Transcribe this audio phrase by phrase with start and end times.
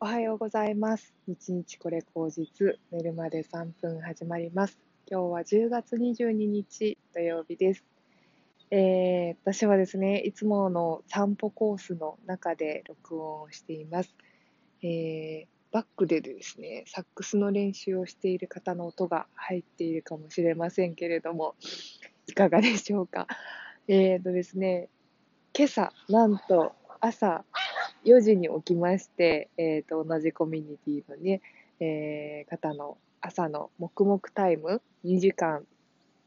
[0.00, 1.12] おはようございます。
[1.26, 4.78] 日日これ口実、寝るまで3分始まります。
[5.10, 7.84] 今日は10月22日土曜日です。
[8.70, 14.14] えー、私はですね、いつもの散歩コースの中で録音をしています。
[14.84, 21.56] えー、バックでですね、サックスの練習をしている方の音が入っているかもしれませんけれども、
[22.28, 23.26] いかがでしょうか。
[23.88, 24.90] えーとですね、
[25.56, 27.44] 今朝、なんと朝
[28.04, 31.40] 4時に起きまして、えー、と同じコミュニティのね、
[31.80, 35.64] えー、方の朝の黙々タイム2時間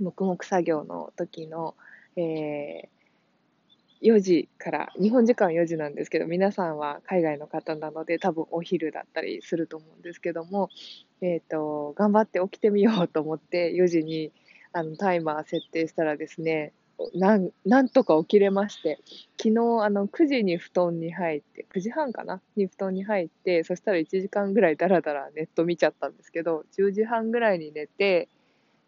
[0.00, 1.74] 黙々作業の時の、
[2.16, 10.68] えー、4時から日本時間4時なんですけど皆さんは海外の方なので多分お昼だったりすると思うんですけども、
[11.20, 14.32] えーと頑張って起きてみようと思って4時に
[14.72, 16.72] あのタイマー設定したらですね
[17.14, 18.98] なんなんとか起きれまして、
[19.40, 22.40] 昨日あの9時に布団に入って、9時半かな？
[22.56, 28.28] に布団に入って、そしたら1時間ぐらいだらだらネット見ちゃったんですけど、10時半ぐらいに寝て、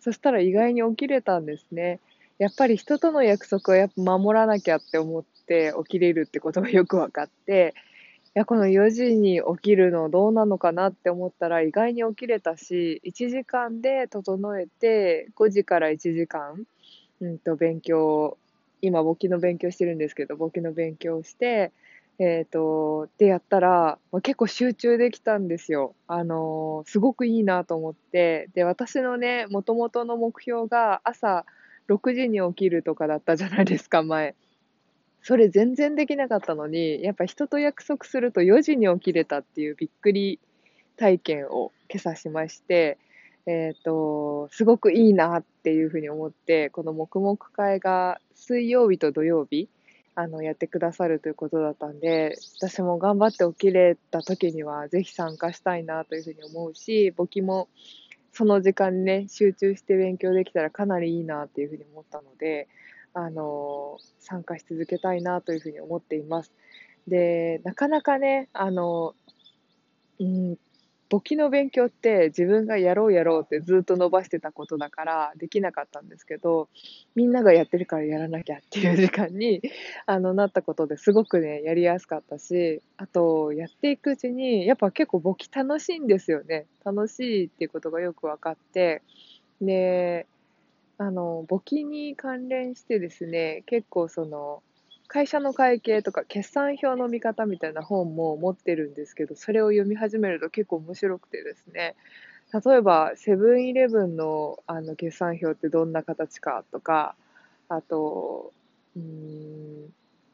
[0.00, 2.00] そしたら意外に起きれたんですね。
[2.38, 7.74] やっぱり人との約束はやっぱ守らなきゃって思って起きれるってことがよく分かって、
[8.36, 16.64] いやこの4時に起きるのどうなのかなって思ったら意外に起きれたし、1時間で整えて、5時から1時間、
[17.20, 18.36] うんと、勉強、
[18.82, 21.72] 今簿記の勉強してるんですけど、簿記の勉強をして、
[22.18, 25.94] えっ、と、でやったら、まあ、結構集中できたんですよ。
[26.06, 28.50] あのーすごくいいなと思って。
[28.54, 31.44] で、私のね、もともとの目標が朝
[31.88, 34.36] 6時に起きるとかだったじゃないですか、前。
[35.22, 40.38] それ全然できなかったのに、やっぱ人と約束すると4時に起きれたっていうびっくり
[40.96, 42.98] 体験を今朝しまして、
[43.46, 49.68] えっ、と、すごくいいなっていうふうに思って、この黙々会が水曜日と土曜日、
[50.14, 57.68] あの、やってくださるということだったんで、私も頑張って起きれた時には、ぜひ参加したいなというふうに思うし、簿記も
[58.32, 62.66] その時間にね、集中して勉強できたらかなりいいなっていうふうに思ったので、
[63.12, 66.52] あの、参加し続けたいなというふうに思っています。
[67.06, 69.14] で、なかなかね、あの、
[70.18, 70.56] うん
[71.14, 76.68] 簿記の勉強って自分がやろうやろうってずっと伸ばしてたことだからできなかったんですけど、
[77.14, 79.62] みんながやってるからやらなきゃっていう時間に
[80.06, 86.66] あのなったことですごくね、やりやすかったし、あとやっていくうちにやっぱ結構簿記楽しいんですよね。
[86.84, 89.00] 楽しいっていうことがよく分かって、
[89.60, 90.26] で、
[90.98, 94.64] あの、簿記に関連してですね、結構その、
[95.06, 101.94] 会社の会計とか決算表の見方みたいな本も持ってるんですけど、それを読み始めると結構面白くてですね、
[102.52, 107.14] 例えばセブンイレブンのあの決算表ってどんな形かとか、
[107.68, 108.52] あと、
[108.96, 109.92] うん、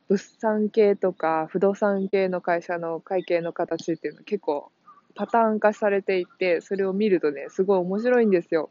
[0.08, 4.70] 物産系とか不動産系の会社の会計の形っていうの結構
[5.14, 8.70] パターン化されていて、それを見るとね、すごい面白いんですよ。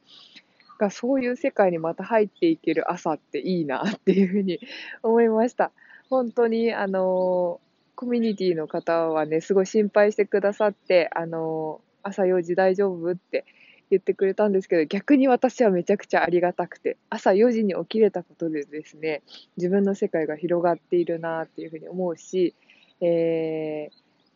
[0.80, 4.60] がそういう世界にまた入っていける朝っていいなっていうふうに
[5.04, 5.72] 思いました。
[6.10, 7.62] 本当に、あの、
[7.96, 13.46] コミュニティの方はね、すごい心配してくださって、あの、朝4時大丈夫って
[13.92, 19.22] 言ってくれたんですけど、逆に私はめちゃくちゃありがたくて、朝4時に起きれたことでですね、
[19.58, 22.56] 自分の世界が広がっているなっていうふうに思うし、
[23.02, 23.90] え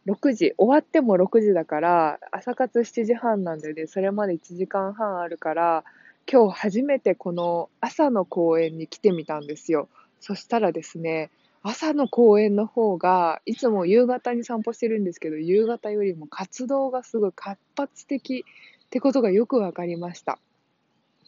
[0.05, 5.83] ー、6時、終わっても6時だから、朝活7時半なんでね、それまで1時間半あるから、
[6.31, 9.89] 今日初めてこの朝の公園に来てみたんですよ。
[10.19, 11.31] そしたらですね、
[11.63, 18.45] 朝の公園の方が、いつも夕方に散歩してるんですけど、夕方よりも活動がすごい活発的
[18.85, 20.39] ってことがよくわかりました。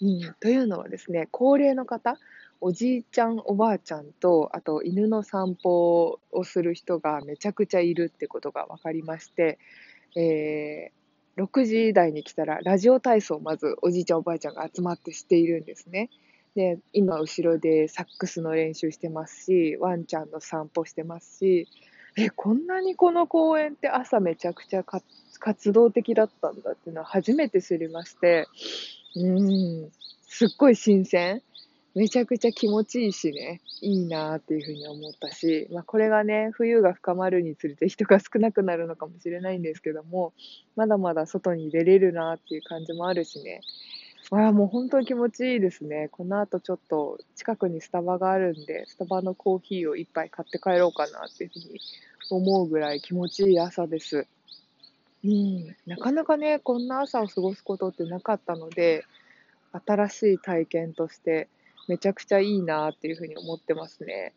[0.01, 2.17] うん、というのはですね、高齢の方、
[2.59, 9.57] おじいちゃん、おばあちゃんと、あと犬の散歩をする人がめちゃくちゃいるってことが分かりまして、
[10.17, 16.09] えー、6時台に来たら、ラジオ体操をまずおじいちゃん、おばあちゃんが集まってしているんですね。
[16.55, 21.67] で、今後ろでサックスの練習してますし、ワンちゃんの散歩してますし、
[22.17, 28.47] え、こんなにこの公園って朝めちゃくちゃ活動的だったんだっていうのは初めて知りまして、
[29.15, 29.91] うん、
[30.27, 31.41] すっごい新鮮。
[31.93, 40.33] めちゃくちゃ気持ちいいしね、いいなっていうふうに思ったし、まあ、これがね、冬が深まるにつれて人が少なくなるのかもしれないんですけども、
[40.75, 43.61] まだまだ外に出れるなっていう感じもあるしね、
[44.31, 46.09] ああ、もう本当に気持ちいいですね。
[46.11, 51.79] この後ちょっと近くにスタバがあるんで、スタバのコーヒーを一杯買って帰ろうかなっていうふうに
[52.31, 54.25] 思うぐらい気持ちいい朝です。
[55.23, 59.05] うん、なかなかね、こんな朝を過ごすことってなかったので、
[59.85, 61.49] 新しい体験として
[61.87, 64.33] めちゃくちゃいいなっていうふうに思ってますね。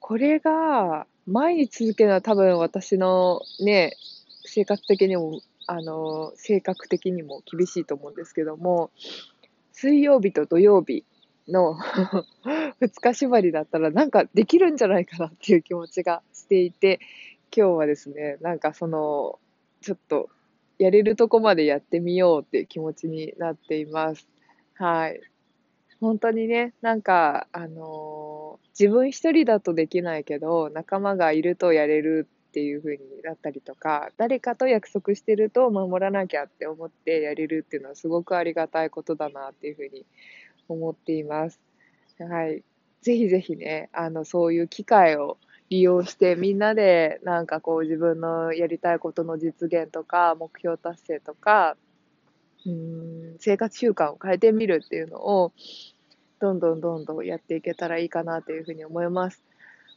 [0.00, 3.96] これが毎日続けるのは多分私のね、
[4.44, 8.90] 生活的にも、あの、性格的にも厳しいと思うんですけども、
[9.72, 11.04] 水曜日と土曜日
[11.48, 11.74] の
[12.80, 17.00] 2日縛りだったらなんかできるんじゃないかなっていう気持ちがしていて、
[17.56, 19.38] 今日はですね、なんかその、
[19.80, 20.30] ちょっと
[20.78, 24.26] やれるとこまでやってみようっていう気持ちになっています。
[24.74, 25.20] はい。
[26.00, 40.06] 本当にね、なんか、あの、自分一人だとできないけど、仲間がいるとやれるっていう風になったりとか、誰かと約束してると守らなきゃって思ってやれるっていうのはすごくありがたいことだなっていう風に
[40.68, 41.58] 思っています。
[42.20, 42.62] はい。
[43.02, 45.36] ぜひぜひね、あの、そういう機会を
[45.68, 51.76] 利用してみんなでなんかこう自分のやりたいことの実現とか目標達成とか
[52.66, 55.52] うん生活習慣を変えてみるっていうのを
[56.38, 59.42] どんどんどんどんやっていけたらいいかなというふうに思います。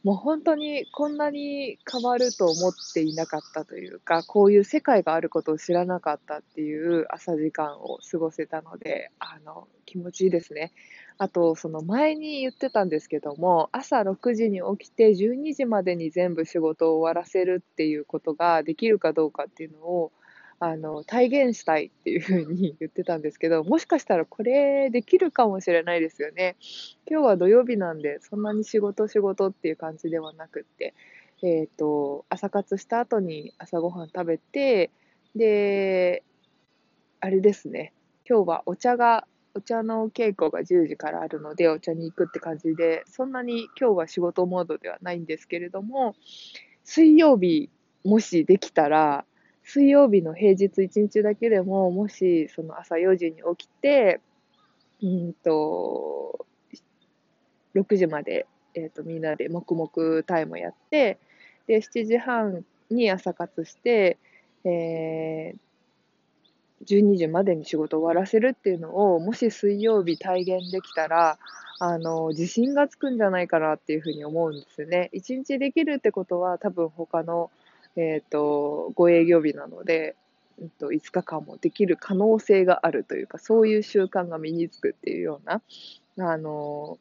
[0.08, 10.72] もう本当にこんなに変わると思っていなかったというか、こういう世界があることを知らなかったっていう朝時間を過ごせたので、あの、気持ちいいですね。
[11.18, 20.14] あと、その前に言ってたんですけども、朝6時に起きて12時までに全部仕事を終わらせるっていうことができるかどうかっていうのを、
[20.60, 26.56] あの、体現したいっていうふうに言ってたんですけど、もしかしたらこれできるかもしれないですよね。
[27.10, 30.96] 今日は土曜日なんで、そんなに仕事仕事っていう感じではなくって、
[31.44, 34.90] えっ、ー、と、朝活した後に朝ごはん食べて、
[35.36, 36.24] で、
[37.20, 37.94] あれですね、
[38.28, 46.16] 今日はお茶が、お茶の稽古が10時からあるので、お茶に行くって感じで、そんなに今日は仕事モードではないんですけれども、
[46.84, 47.70] 水曜日、
[48.04, 49.26] もしできたら、
[49.68, 54.22] 水曜日の平日1日だけでも、もしその朝4時に起きて、
[55.04, 56.46] うんと、
[57.76, 61.20] 6時まで、えーと、みんなで黙々タイムやって、
[61.68, 64.18] で、7時半に朝活して、
[64.64, 71.38] えー、12時までに仕事終わらせるっていうのを、もし水曜日体現できたら、
[71.80, 75.10] あの、自信がつくんじゃないかなっていうふうに思うんですよね。
[75.14, 77.52] 1日できるってことは、多分他の
[77.98, 80.16] えっ、ー、と、ご営業日なので、
[80.62, 85.62] えっと、5日間もできる可能性があるというか、そういう習慣が身につくっていうような、
[86.20, 87.00] あの、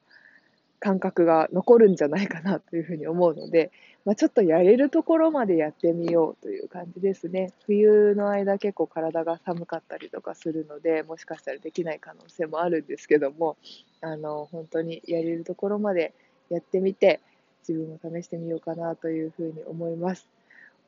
[0.81, 3.70] 感覚が残るんじゃないかなというふうに思うので、
[4.04, 7.52] まあ、ちょっとやれるところまでやってみようという感じですね。
[7.66, 13.56] 冬の間結構体が寒かったりとかするので、もしかしたらできない可能性もあるんですけども、
[14.00, 16.14] あの、本当にやれるところまで
[16.50, 17.20] やってみて、
[17.69, 20.28] 自分も試してみようかなというふうに思います。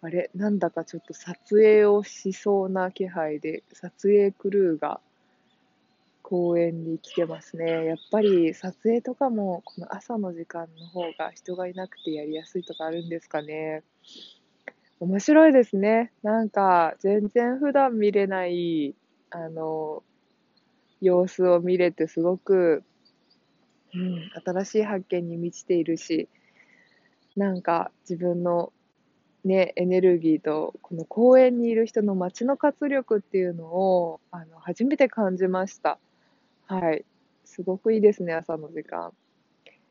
[0.01, 5.01] あれ、なんだかちょっと撮影をしそうな気配で、撮影クルーが
[6.23, 7.87] 公園に来てますね。
[7.87, 13.83] やっぱり撮影とかも、この朝の時間の方が人がいなくてやりやすいとかあるんですかね。
[15.01, 16.13] 面白いですね。
[16.23, 18.95] なんか、全然普段見れない、
[19.31, 20.05] あの、
[21.01, 22.85] 様子を見れてすごく、
[23.95, 26.29] うん、新しい発見に満ちているし、
[27.37, 28.73] なんか自分の
[29.45, 35.99] ね、エネルギーと、この公園にいる人の街の活力っていうのを、あの、初めて感じました。
[36.67, 37.05] はい。
[37.45, 39.13] すごくいいですね、朝の時間。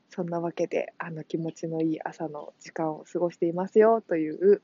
[0.10, 4.62] そんなわけで、あの、気持ちのいい朝の時間を過ごしていますよ、という、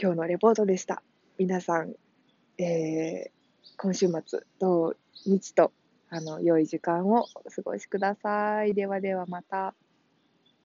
[0.00, 1.02] 今日のレポートでした。
[1.38, 1.94] 皆さん、
[2.58, 3.30] えー、
[3.78, 4.94] 今週末、土
[5.26, 5.72] 日と、
[6.08, 8.74] あの、良い時間をお過ごしください。
[8.74, 9.74] ではではまた。